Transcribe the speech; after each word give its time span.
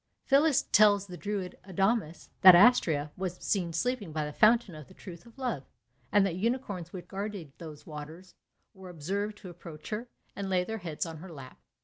Phillis 0.25 0.63
tells 0.63 1.05
the 1.05 1.15
druid 1.15 1.59
Adamas 1.63 2.29
that 2.41 2.55
Astrea 2.55 3.11
was 3.15 3.35
seen 3.35 3.71
sleeping 3.71 4.11
by 4.11 4.25
the 4.25 4.33
fountain 4.33 4.73
of 4.73 4.87
the 4.87 4.95
Truth 4.95 5.27
of 5.27 5.37
Love, 5.37 5.63
and 6.11 6.25
that 6.25 6.31
the 6.33 6.39
unicorns 6.39 6.91
which 6.91 7.07
guarded 7.07 7.51
those 7.59 7.85
waters 7.85 8.33
were 8.73 8.89
observed 8.89 9.37
to 9.37 9.49
approach 9.51 9.91
her, 9.91 10.07
and 10.35 10.49
lay 10.49 10.63
their 10.63 10.79
heads 10.79 11.05
on 11.05 11.17
her 11.17 11.29
lap. 11.31 11.59